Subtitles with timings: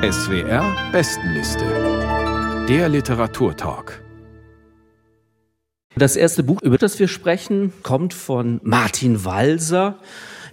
[0.00, 2.66] SWR Bestenliste.
[2.68, 4.00] Der Literaturtalk.
[5.96, 9.98] Das erste Buch, über das wir sprechen, kommt von Martin Walser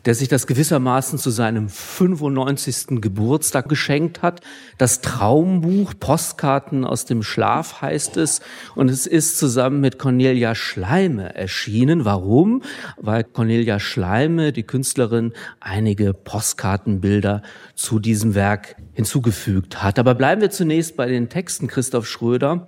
[0.06, 3.02] der sich das gewissermaßen zu seinem 95.
[3.02, 4.42] Geburtstag geschenkt hat.
[4.78, 8.42] Das Traumbuch Postkarten aus dem Schlaf heißt es
[8.76, 12.06] und es ist zusammen mit Cornelia Schleime erschienen.
[12.06, 12.62] Warum?
[12.98, 17.42] Weil Cornelia Schleime, die Künstlerin, einige Postkartenbilder
[17.74, 19.98] zu diesem Werk hinzugefügt hat.
[19.98, 22.68] Aber bleiben wir zunächst bei den Texten Christoph Schröder.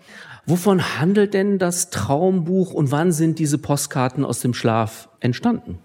[0.49, 5.80] Wovon handelt denn das Traumbuch und wann sind diese Postkarten aus dem Schlaf entstanden?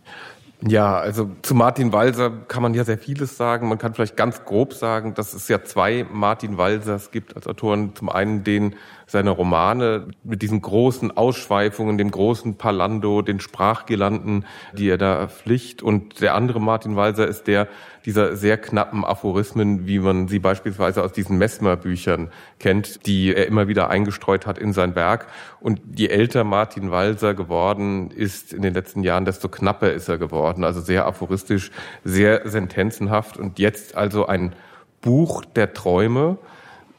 [0.64, 3.68] Ja, also zu Martin Walser kann man ja sehr vieles sagen.
[3.68, 7.96] Man kann vielleicht ganz grob sagen, dass es ja zwei Martin Walsers gibt als Autoren.
[7.96, 8.76] Zum einen den
[9.12, 15.82] seine Romane mit diesen großen Ausschweifungen, dem großen Palando, den Sprachgirlanden, die er da pflicht.
[15.82, 17.68] Und der andere Martin Walser ist der
[18.06, 23.68] dieser sehr knappen Aphorismen, wie man sie beispielsweise aus diesen Messmer-Büchern kennt, die er immer
[23.68, 25.26] wieder eingestreut hat in sein Werk.
[25.60, 30.16] Und je älter Martin Walser geworden ist in den letzten Jahren, desto knapper ist er
[30.16, 30.64] geworden.
[30.64, 31.70] Also sehr aphoristisch,
[32.02, 33.36] sehr sentenzenhaft.
[33.36, 34.54] Und jetzt also ein
[35.02, 36.38] Buch der Träume,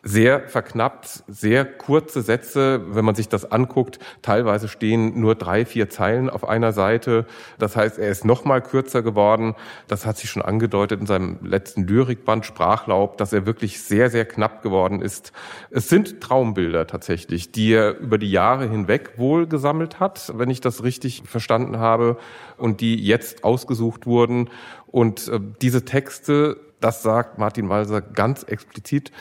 [0.05, 2.81] sehr verknappt, sehr kurze Sätze.
[2.89, 7.25] Wenn man sich das anguckt, teilweise stehen nur drei, vier Zeilen auf einer Seite.
[7.57, 9.55] Das heißt, er ist noch mal kürzer geworden.
[9.87, 14.25] Das hat sich schon angedeutet in seinem letzten Lyrikband Sprachlaub, dass er wirklich sehr, sehr
[14.25, 15.31] knapp geworden ist.
[15.71, 20.59] Es sind Traumbilder tatsächlich, die er über die Jahre hinweg wohl gesammelt hat, wenn ich
[20.59, 22.17] das richtig verstanden habe,
[22.57, 24.49] und die jetzt ausgesucht wurden.
[24.88, 29.11] Und äh, diese Texte, das sagt Martin Walser ganz explizit,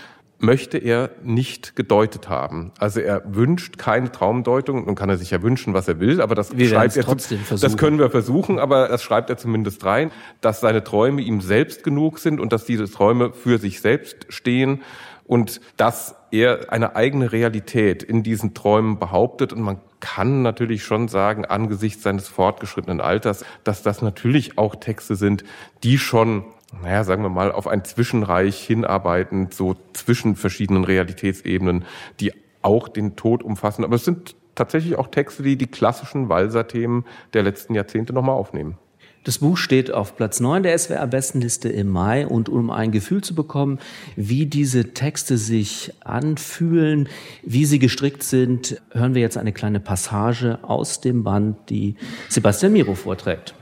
[0.43, 2.73] möchte er nicht gedeutet haben.
[2.79, 4.87] Also er wünscht keine Traumdeutung.
[4.87, 7.39] Nun kann er sich ja wünschen, was er will, aber das wir schreibt er trotzdem
[7.39, 7.71] versuchen.
[7.71, 11.85] Das können wir versuchen, aber das schreibt er zumindest rein, dass seine Träume ihm selbst
[11.85, 14.83] genug sind und dass diese Träume für sich selbst stehen
[15.25, 21.07] und dass er eine eigene Realität in diesen Träumen behauptet und man kann natürlich schon
[21.07, 25.45] sagen, angesichts seines fortgeschrittenen Alters, dass das natürlich auch Texte sind,
[25.85, 26.45] die schon
[26.80, 31.84] naja, sagen wir mal, auf ein Zwischenreich hinarbeiten, so zwischen verschiedenen Realitätsebenen,
[32.20, 33.84] die auch den Tod umfassen.
[33.84, 38.78] Aber es sind tatsächlich auch Texte, die die klassischen Walser-Themen der letzten Jahrzehnte nochmal aufnehmen.
[39.24, 43.36] Das Buch steht auf Platz 9 der SWR-Bestenliste im Mai und um ein Gefühl zu
[43.36, 43.78] bekommen,
[44.16, 47.08] wie diese Texte sich anfühlen,
[47.44, 51.94] wie sie gestrickt sind, hören wir jetzt eine kleine Passage aus dem Band, die
[52.28, 53.54] Sebastian Miro vorträgt.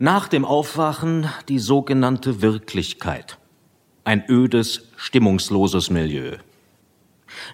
[0.00, 3.36] Nach dem Aufwachen die sogenannte Wirklichkeit.
[4.04, 6.36] Ein ödes, stimmungsloses Milieu.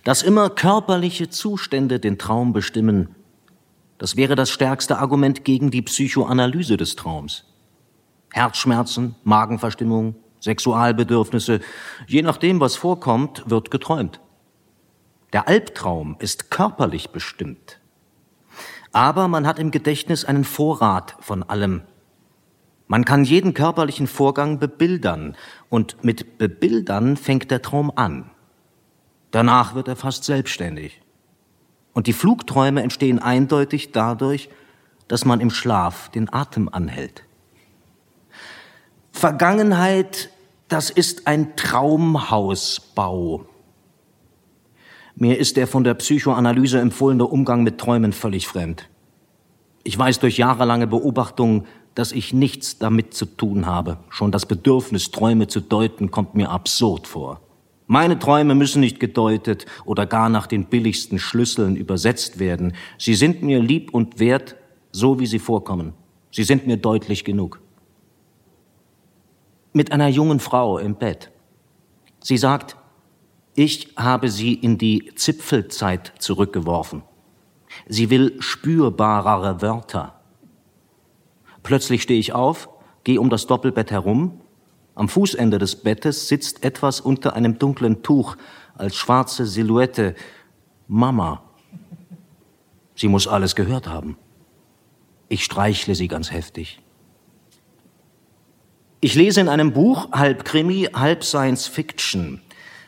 [0.05, 3.15] Dass immer körperliche Zustände den Traum bestimmen,
[3.97, 7.47] das wäre das stärkste Argument gegen die Psychoanalyse des Traums.
[8.31, 11.61] Herzschmerzen, Magenverstimmung, Sexualbedürfnisse,
[12.07, 14.21] je nachdem, was vorkommt, wird geträumt.
[15.33, 17.81] Der Albtraum ist körperlich bestimmt.
[18.93, 21.85] Aber man hat im Gedächtnis einen Vorrat von allem,
[22.87, 25.37] man kann jeden körperlichen Vorgang bebildern
[25.71, 28.31] und mit bebildern fängt der Traum an.
[29.31, 31.01] Danach wird er fast selbstständig.
[31.93, 34.51] Und die Flugträume entstehen eindeutig dadurch,
[35.09, 37.25] dass man im Schlaf den Atem anhält.
[39.13, 40.31] Vergangenheit,
[40.69, 43.47] das ist ein Traumhausbau.
[45.15, 48.91] Mir ist der von der Psychoanalyse empfohlene Umgang mit Träumen völlig fremd.
[49.85, 53.99] Ich weiß durch jahrelange Beobachtung, dass ich nichts damit zu tun habe.
[54.09, 57.41] Schon das Bedürfnis, Träume zu deuten, kommt mir absurd vor.
[57.87, 62.75] Meine Träume müssen nicht gedeutet oder gar nach den billigsten Schlüsseln übersetzt werden.
[62.99, 64.57] Sie sind mir lieb und wert,
[64.91, 65.93] so wie sie vorkommen.
[66.31, 67.61] Sie sind mir deutlich genug.
[69.73, 71.31] Mit einer jungen Frau im Bett.
[72.21, 72.77] Sie sagt,
[73.55, 77.03] ich habe sie in die Zipfelzeit zurückgeworfen.
[77.87, 80.21] Sie will spürbarere Wörter.
[81.65, 82.69] Plötzlich stehe ich auf,
[83.03, 84.41] gehe um das Doppelbett herum.
[84.95, 88.37] Am Fußende des Bettes sitzt etwas unter einem dunklen Tuch
[88.77, 90.15] als schwarze Silhouette.
[90.87, 91.43] Mama.
[92.95, 94.17] Sie muss alles gehört haben.
[95.29, 96.81] Ich streichle sie ganz heftig.
[99.01, 102.41] Ich lese in einem Buch, halb Krimi, halb Science Fiction,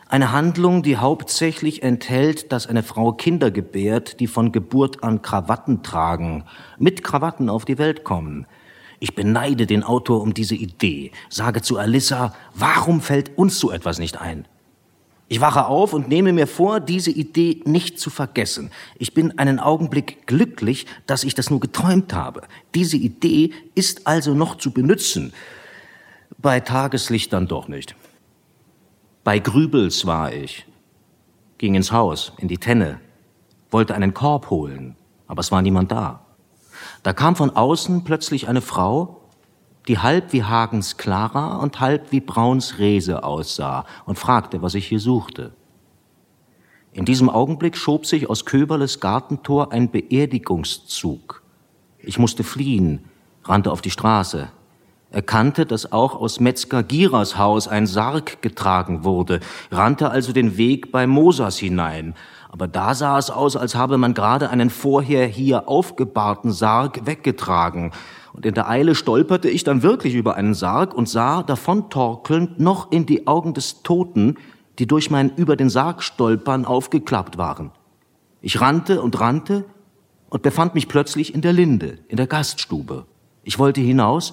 [0.09, 5.83] eine Handlung, die hauptsächlich enthält, dass eine Frau Kinder gebärt, die von Geburt an Krawatten
[5.83, 6.45] tragen,
[6.79, 8.47] mit Krawatten auf die Welt kommen.
[8.99, 13.99] Ich beneide den Autor um diese Idee, sage zu Alissa, warum fällt uns so etwas
[13.99, 14.47] nicht ein?
[15.29, 18.71] Ich wache auf und nehme mir vor, diese Idee nicht zu vergessen.
[18.97, 22.43] Ich bin einen Augenblick glücklich, dass ich das nur geträumt habe.
[22.75, 25.33] Diese Idee ist also noch zu benützen.
[26.39, 27.97] Bei Tageslicht dann doch nicht.
[29.25, 30.65] Bei Grübels war ich,
[31.59, 33.01] ging ins Haus, in die Tenne,
[33.73, 34.95] wollte einen Korb holen,
[35.27, 36.26] aber es war niemand da.
[37.07, 39.21] Da kam von außen plötzlich eine Frau,
[39.87, 44.89] die halb wie Hagens Clara und halb wie Brauns Rese aussah und fragte, was ich
[44.89, 45.53] hier suchte.
[46.93, 51.45] In diesem Augenblick schob sich aus Köberles Gartentor ein Beerdigungszug.
[52.01, 53.05] Ich musste fliehen,
[53.45, 54.49] rannte auf die Straße,
[55.13, 59.39] erkannte, dass auch aus Metzger Giras Haus ein Sarg getragen wurde,
[59.71, 62.17] rannte also den Weg bei Mosas hinein.
[62.57, 67.93] Aber da sah es aus, als habe man gerade einen vorher hier aufgebahrten Sarg weggetragen.
[68.33, 72.91] Und in der Eile stolperte ich dann wirklich über einen Sarg und sah davontorkelnd noch
[72.93, 74.39] in die Augen des Toten,
[74.79, 77.73] die durch mein über den Sarg stolpern aufgeklappt waren.
[78.41, 79.67] Ich rannte und rannte
[80.31, 83.05] und befand mich plötzlich in der Linde, in der Gaststube.
[83.43, 84.33] Ich wollte hinaus,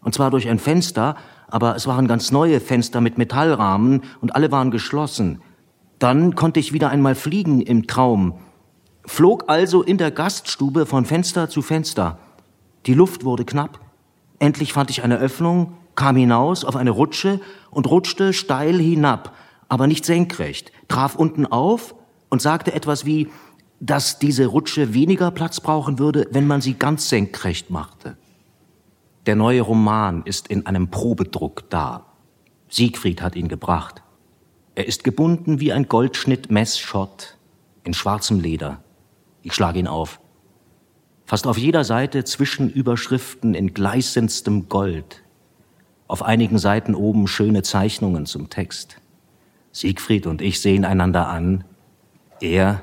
[0.00, 1.16] und zwar durch ein Fenster,
[1.48, 5.42] aber es waren ganz neue Fenster mit Metallrahmen und alle waren geschlossen.
[5.98, 8.34] Dann konnte ich wieder einmal fliegen im Traum,
[9.06, 12.18] flog also in der Gaststube von Fenster zu Fenster.
[12.86, 13.80] Die Luft wurde knapp.
[14.38, 19.34] Endlich fand ich eine Öffnung, kam hinaus auf eine Rutsche und rutschte steil hinab,
[19.68, 21.94] aber nicht senkrecht, traf unten auf
[22.28, 23.28] und sagte etwas wie,
[23.80, 28.16] dass diese Rutsche weniger Platz brauchen würde, wenn man sie ganz senkrecht machte.
[29.26, 32.06] Der neue Roman ist in einem Probedruck da.
[32.68, 34.03] Siegfried hat ihn gebracht.
[34.74, 37.36] Er ist gebunden wie ein Goldschnitt-Messschott
[37.84, 38.82] in schwarzem Leder.
[39.42, 40.20] Ich schlage ihn auf.
[41.26, 45.22] Fast auf jeder Seite Zwischenüberschriften in gleißendstem Gold.
[46.08, 48.96] Auf einigen Seiten oben schöne Zeichnungen zum Text.
[49.70, 51.64] Siegfried und ich sehen einander an.
[52.40, 52.82] Er,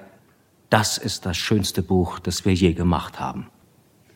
[0.69, 3.47] das ist das schönste Buch, das wir je gemacht haben.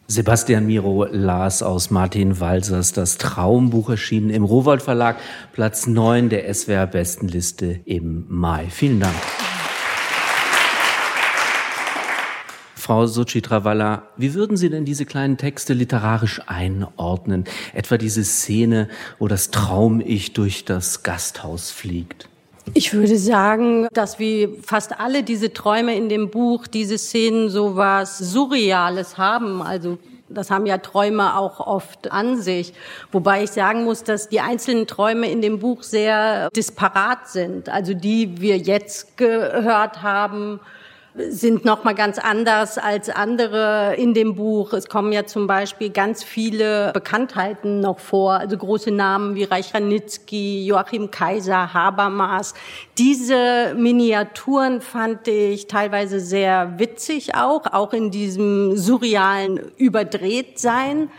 [0.07, 5.17] Sebastian Miro las aus Martin Walsers das Traumbuch erschienen im Rowold Verlag,
[5.51, 8.67] Platz 9 der SWR Bestenliste im Mai.
[8.69, 9.15] Vielen Dank.
[12.75, 17.45] Frau Suchitrawalla, wie würden Sie denn diese kleinen Texte literarisch einordnen?
[17.73, 22.29] Etwa diese Szene, wo das Traum-Ich durch das Gasthaus fliegt.
[22.73, 27.75] Ich würde sagen, dass wie fast alle diese Träume in dem Buch, diese Szenen so
[27.75, 29.61] was Surreales haben.
[29.61, 29.97] Also
[30.27, 32.73] das haben ja Träume auch oft an sich.
[33.11, 37.69] Wobei ich sagen muss, dass die einzelnen Träume in dem Buch sehr disparat sind.
[37.69, 40.59] Also die wir jetzt gehört haben,
[41.17, 44.73] sind noch mal ganz anders als andere in dem Buch.
[44.73, 49.73] Es kommen ja zum Beispiel ganz viele Bekanntheiten noch vor, also große Namen wie Reich
[49.73, 52.53] Ranitzky, Joachim Kaiser, Habermas.
[52.97, 61.09] Diese Miniaturen fand ich teilweise sehr witzig auch, auch in diesem surrealen Überdrehtsein.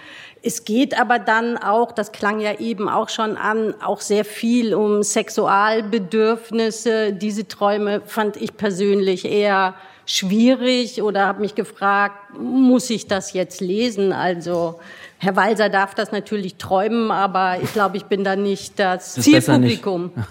[0.42, 4.74] Es geht aber dann auch, das klang ja eben auch schon an, auch sehr viel
[4.74, 7.12] um Sexualbedürfnisse.
[7.12, 9.74] Diese Träume fand ich persönlich eher
[10.06, 14.12] schwierig oder habe mich gefragt, muss ich das jetzt lesen?
[14.12, 14.78] Also
[15.18, 19.24] Herr Walser darf das natürlich träumen, aber ich glaube, ich bin da nicht das, das
[19.24, 20.12] Zielpublikum.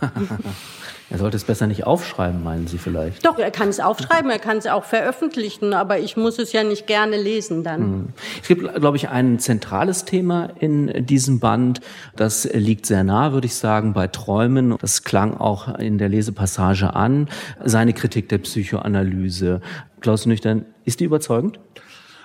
[1.09, 3.23] Er sollte es besser nicht aufschreiben, meinen Sie vielleicht?
[3.25, 6.63] Doch, er kann es aufschreiben, er kann es auch veröffentlichen, aber ich muss es ja
[6.63, 7.81] nicht gerne lesen dann.
[7.81, 8.07] Hm.
[8.41, 11.81] Es gibt, glaube ich, ein zentrales Thema in diesem Band.
[12.15, 14.77] Das liegt sehr nah, würde ich sagen, bei Träumen.
[14.81, 17.29] Das klang auch in der Lesepassage an.
[17.63, 19.61] Seine Kritik der Psychoanalyse.
[20.01, 21.59] Klaus Nüchtern, ist die überzeugend?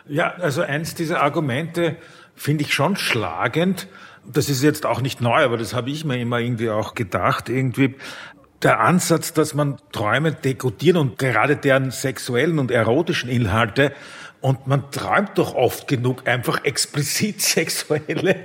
[0.08, 1.96] Ja, also eins dieser Argumente
[2.34, 3.88] finde ich schon schlagend.
[4.26, 7.48] Das ist jetzt auch nicht neu, aber das habe ich mir immer irgendwie auch gedacht.
[7.48, 7.94] Irgendwie
[8.62, 13.92] der Ansatz, dass man Träume dekodieren und gerade deren sexuellen und erotischen Inhalte
[14.42, 18.36] und man träumt doch oft genug einfach explizit sexuelle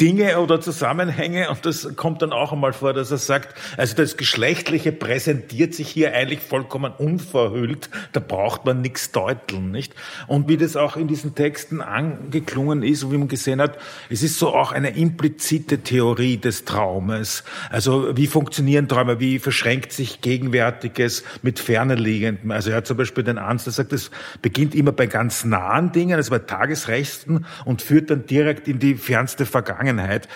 [0.00, 1.50] Dinge oder Zusammenhänge.
[1.50, 5.90] Und das kommt dann auch einmal vor, dass er sagt, also das Geschlechtliche präsentiert sich
[5.90, 7.90] hier eigentlich vollkommen unverhüllt.
[8.12, 9.94] Da braucht man nichts deuteln, nicht?
[10.26, 13.76] Und wie das auch in diesen Texten angeklungen ist, wie man gesehen hat,
[14.08, 17.44] es ist so auch eine implizite Theorie des Traumes.
[17.68, 19.20] Also wie funktionieren Träume?
[19.20, 22.52] Wie verschränkt sich Gegenwärtiges mit Ferneliegendem?
[22.52, 25.92] Also er hat zum Beispiel den Ansatz, er sagt, es beginnt immer bei ganz nahen
[25.92, 30.28] Dingen, also bei Tagesrechten und führt dann direkt in die fernste Vergangenheit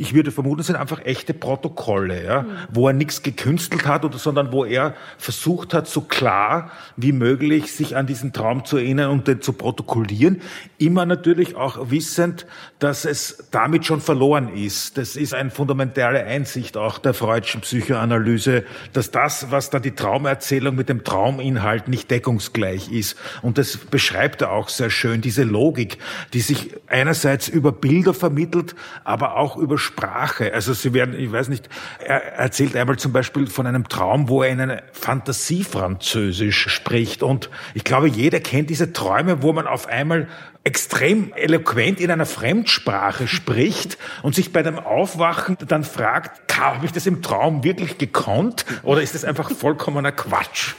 [0.00, 2.46] ich würde vermuten, es sind einfach echte Protokolle, ja, mhm.
[2.70, 7.74] wo er nichts gekünstelt hat, oder, sondern wo er versucht hat, so klar wie möglich
[7.74, 10.40] sich an diesen Traum zu erinnern und den zu protokollieren.
[10.78, 12.46] Immer natürlich auch wissend,
[12.78, 14.96] dass es damit schon verloren ist.
[14.96, 18.64] Das ist eine fundamentale Einsicht auch der freudschen Psychoanalyse,
[18.94, 23.18] dass das, was da die Traumerzählung mit dem Trauminhalt nicht deckungsgleich ist.
[23.42, 25.98] Und das beschreibt er auch sehr schön, diese Logik,
[26.32, 30.54] die sich einerseits über Bilder vermittelt, aber auch über Sprache.
[30.54, 31.68] Also sie werden, ich weiß nicht,
[32.02, 37.22] er erzählt einmal zum Beispiel von einem Traum, wo er in eine Fantasiefranzösisch spricht.
[37.22, 40.28] Und ich glaube, jeder kennt diese Träume, wo man auf einmal
[40.62, 46.92] extrem eloquent in einer Fremdsprache spricht und sich bei dem Aufwachen dann fragt, habe ich
[46.92, 50.74] das im Traum wirklich gekonnt oder ist das einfach vollkommener Quatsch?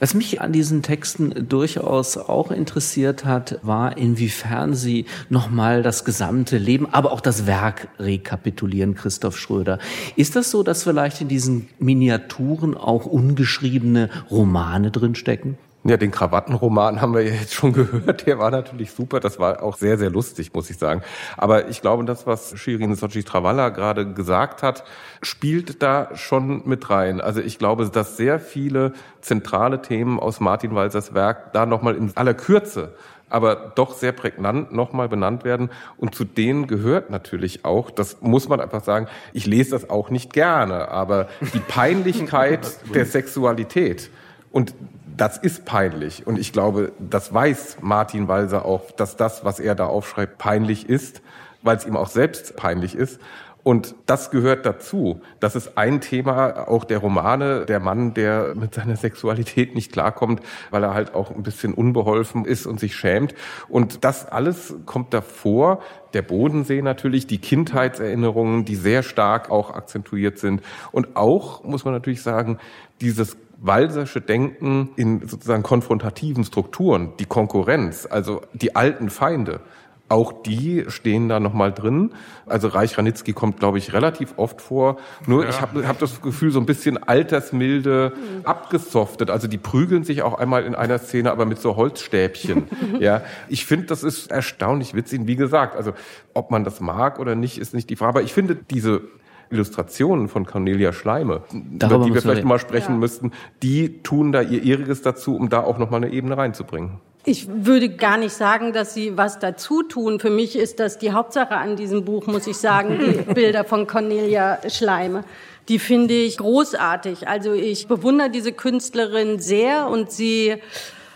[0.00, 6.56] Was mich an diesen Texten durchaus auch interessiert hat, war, inwiefern sie nochmal das gesamte
[6.56, 9.78] Leben, aber auch das Werk rekapitulieren, Christoph Schröder.
[10.14, 15.58] Ist das so, dass vielleicht in diesen Miniaturen auch ungeschriebene Romane drinstecken?
[15.88, 18.26] Ja, den Krawattenroman haben wir ja jetzt schon gehört.
[18.26, 19.20] Der war natürlich super.
[19.20, 21.02] Das war auch sehr, sehr lustig, muss ich sagen.
[21.38, 24.84] Aber ich glaube, das, was Shirin Sochi Travalla gerade gesagt hat,
[25.22, 27.22] spielt da schon mit rein.
[27.22, 28.92] Also ich glaube, dass sehr viele
[29.22, 32.92] zentrale Themen aus Martin Walsers Werk da nochmal in aller Kürze
[33.30, 35.68] aber doch sehr prägnant nochmal benannt werden.
[35.98, 40.08] Und zu denen gehört natürlich auch, das muss man einfach sagen, ich lese das auch
[40.08, 44.10] nicht gerne, aber die Peinlichkeit der Sexualität
[44.50, 44.74] und
[45.20, 46.26] das ist peinlich.
[46.26, 50.88] Und ich glaube, das weiß Martin Walser auch, dass das, was er da aufschreibt, peinlich
[50.88, 51.20] ist,
[51.62, 53.20] weil es ihm auch selbst peinlich ist.
[53.62, 55.20] Und das gehört dazu.
[55.40, 60.40] Das ist ein Thema auch der Romane, der Mann, der mit seiner Sexualität nicht klarkommt,
[60.70, 63.34] weil er halt auch ein bisschen unbeholfen ist und sich schämt.
[63.68, 65.80] Und das alles kommt davor.
[66.14, 70.62] Der Bodensee natürlich, die Kindheitserinnerungen, die sehr stark auch akzentuiert sind.
[70.92, 72.58] Und auch, muss man natürlich sagen,
[73.00, 79.60] dieses Walsersche Denken in sozusagen konfrontativen Strukturen, die Konkurrenz, also die alten Feinde,
[80.08, 82.12] auch die stehen da nochmal drin.
[82.46, 84.96] Also Reich Ranitzky kommt, glaube ich, relativ oft vor.
[85.26, 85.50] Nur ja.
[85.50, 88.46] ich habe hab das Gefühl, so ein bisschen altersmilde mhm.
[88.46, 89.30] abgesoftet.
[89.30, 92.64] Also die prügeln sich auch einmal in einer Szene, aber mit so Holzstäbchen.
[93.00, 95.22] ja, ich finde, das ist erstaunlich witzig.
[95.24, 95.92] Wie gesagt, also
[96.32, 98.10] ob man das mag oder nicht, ist nicht die Frage.
[98.10, 99.02] Aber ich finde diese
[99.50, 102.98] Illustrationen von Cornelia Schleime, Darüber über die wir vielleicht mal sprechen ja.
[102.98, 107.00] müssten, die tun da ihr Ihriges dazu, um da auch nochmal eine Ebene reinzubringen.
[107.24, 110.20] Ich würde gar nicht sagen, dass sie was dazu tun.
[110.20, 113.86] Für mich ist das die Hauptsache an diesem Buch, muss ich sagen, die Bilder von
[113.86, 115.24] Cornelia Schleime.
[115.68, 117.28] Die finde ich großartig.
[117.28, 120.56] Also ich bewundere diese Künstlerin sehr und sie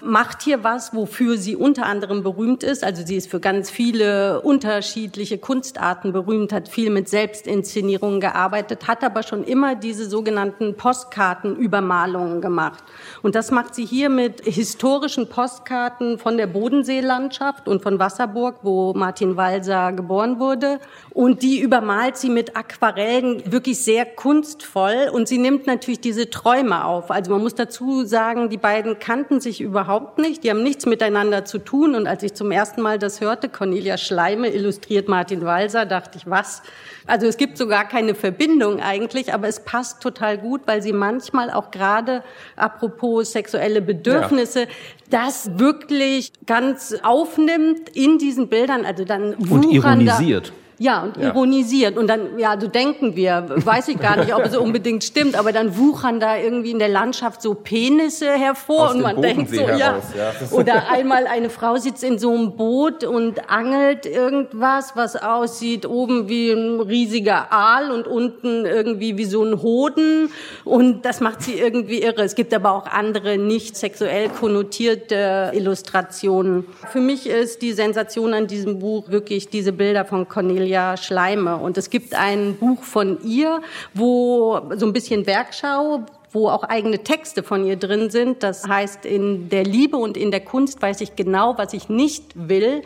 [0.05, 2.83] macht hier was, wofür sie unter anderem berühmt ist.
[2.85, 9.05] Also sie ist für ganz viele unterschiedliche Kunstarten berühmt, hat viel mit Selbstinszenierungen gearbeitet, hat
[9.05, 12.83] aber schon immer diese sogenannten Postkartenübermalungen gemacht.
[13.23, 18.93] Und das macht sie hier mit historischen Postkarten von der Bodenseelandschaft und von Wasserburg, wo
[18.95, 20.81] Martin Walser geboren wurde.
[21.11, 25.11] Und die übermalt sie mit Aquarellen wirklich sehr kunstvoll.
[25.13, 27.11] Und sie nimmt natürlich diese Träume auf.
[27.11, 30.45] Also man muss dazu sagen, die beiden kannten sich überhaupt nicht.
[30.45, 31.95] Die haben nichts miteinander zu tun.
[31.95, 36.29] Und als ich zum ersten Mal das hörte, Cornelia Schleime illustriert Martin Walser, dachte ich,
[36.29, 36.63] was?
[37.07, 41.51] Also es gibt sogar keine Verbindung eigentlich, aber es passt total gut, weil sie manchmal
[41.51, 42.23] auch gerade,
[42.55, 44.69] apropos sexuelle Bedürfnisse, ja
[45.13, 50.53] das wirklich ganz aufnimmt in diesen Bildern, also dann und ironisiert.
[50.83, 51.29] Ja, und ja.
[51.29, 51.97] ironisiert.
[51.97, 55.53] Und dann, ja, so denken wir, weiß ich gar nicht, ob es unbedingt stimmt, aber
[55.53, 59.61] dann wuchern da irgendwie in der Landschaft so Penisse hervor Aus und man denkt so,
[59.61, 60.25] heraus, ja.
[60.25, 60.33] ja.
[60.51, 66.29] Oder einmal eine Frau sitzt in so einem Boot und angelt irgendwas, was aussieht oben
[66.29, 70.31] wie ein riesiger Aal und unten irgendwie wie so ein Hoden.
[70.65, 72.23] Und das macht sie irgendwie irre.
[72.23, 76.65] Es gibt aber auch andere nicht sexuell konnotierte Illustrationen.
[76.91, 81.57] Für mich ist die Sensation an diesem Buch wirklich diese Bilder von Cornelia Cornelia Schleime.
[81.59, 83.61] Und es gibt ein Buch von ihr,
[83.93, 88.43] wo so ein bisschen Werkschau, wo auch eigene Texte von ihr drin sind.
[88.43, 92.33] Das heißt, in der Liebe und in der Kunst weiß ich genau, was ich nicht
[92.35, 92.83] will.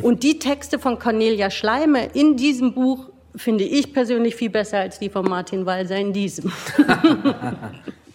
[0.00, 4.98] Und die Texte von Cornelia Schleime in diesem Buch finde ich persönlich viel besser als
[4.98, 6.50] die von Martin Walser in diesem.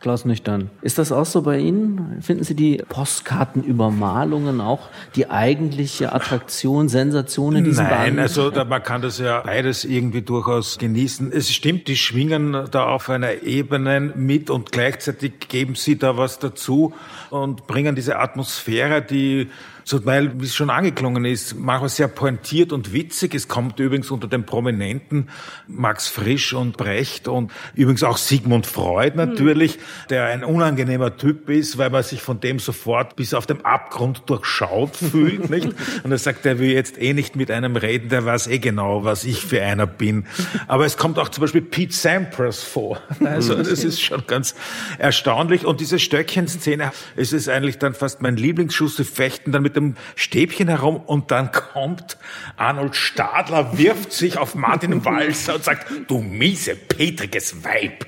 [0.00, 0.70] Klaus Nüchtern.
[0.82, 2.22] Ist das auch so bei Ihnen?
[2.22, 8.18] Finden Sie die Postkartenübermalungen auch die eigentliche Attraktion, Sensation in diesem Nein, Band?
[8.20, 11.30] also da, man kann das ja beides irgendwie durchaus genießen.
[11.32, 16.38] Es stimmt, die schwingen da auf einer Ebene mit und gleichzeitig geben sie da was
[16.38, 16.94] dazu
[17.28, 19.48] und bringen diese Atmosphäre, die
[19.84, 23.34] so, weil, wie es schon angeklungen ist, manchmal sehr pointiert und witzig.
[23.34, 25.28] Es kommt übrigens unter den Prominenten
[25.66, 30.08] Max Frisch und Brecht und übrigens auch Sigmund Freud natürlich, mhm.
[30.10, 34.22] der ein unangenehmer Typ ist, weil man sich von dem sofort bis auf dem Abgrund
[34.26, 35.68] durchschaut fühlt, nicht?
[36.02, 39.04] Und er sagt, er will jetzt eh nicht mit einem reden, der weiß eh genau,
[39.04, 40.26] was ich für einer bin.
[40.68, 43.00] Aber es kommt auch zum Beispiel Pete Sampras vor.
[43.24, 44.54] Also, das ist schon ganz
[44.98, 45.64] erstaunlich.
[45.64, 49.79] Und diese Stöckchenszene, es ist eigentlich dann fast mein Lieblingsschuss, sie fechten dann mit dem
[50.16, 52.16] Stäbchen herum und dann kommt
[52.56, 58.06] Arnold Stadler, wirft sich auf Martin Walser und sagt, du miese, petriges Weib.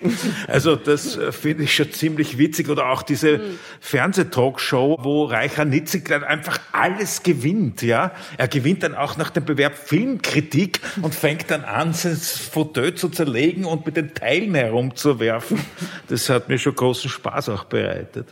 [0.49, 2.69] Also das äh, finde ich schon ziemlich witzig.
[2.69, 3.59] Oder auch diese mhm.
[3.81, 7.83] Fernsehtalkshow, wo Reicher Nitzig dann einfach alles gewinnt.
[7.83, 12.95] Ja, Er gewinnt dann auch nach dem Bewerb Filmkritik und fängt dann an, sein Fauteuil
[12.95, 15.61] zu zerlegen und mit den Teilen herumzuwerfen.
[16.09, 18.29] Das hat mir schon großen Spaß auch bereitet.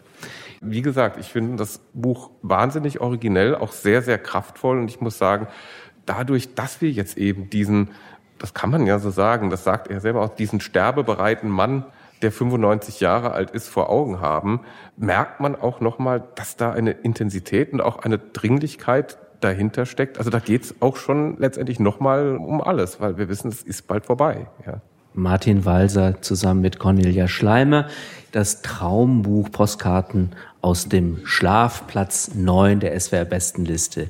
[0.60, 4.78] Wie gesagt, ich finde das Buch wahnsinnig originell, auch sehr, sehr kraftvoll.
[4.78, 5.46] Und ich muss sagen,
[6.06, 7.90] dadurch, dass wir jetzt eben diesen,
[8.38, 11.84] das kann man ja so sagen, das sagt er selber auch, diesen sterbebereiten Mann,
[12.22, 14.60] der 95 Jahre alt ist, vor Augen haben,
[14.96, 20.18] merkt man auch nochmal, dass da eine Intensität und auch eine Dringlichkeit dahinter steckt.
[20.18, 24.04] Also da geht's auch schon letztendlich nochmal um alles, weil wir wissen, es ist bald
[24.04, 24.46] vorbei.
[24.66, 24.82] Ja.
[25.12, 27.88] Martin Walser zusammen mit Cornelia Schleimer
[28.32, 30.30] das Traumbuch Postkarten
[30.62, 34.08] aus dem Schlafplatz 9 der SWR Bestenliste